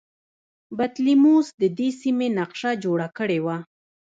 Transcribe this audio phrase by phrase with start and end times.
[0.77, 3.57] بطلیموس د دې سیمې نقشه جوړه کړې وه